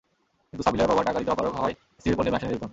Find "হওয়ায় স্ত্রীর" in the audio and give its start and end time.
1.59-2.15